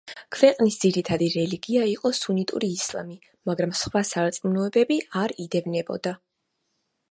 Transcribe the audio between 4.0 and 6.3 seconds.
სარწმუნოებები არ იდევნებოდა.